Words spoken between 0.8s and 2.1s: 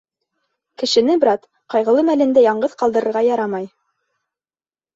Кешене, брат, ҡайғылы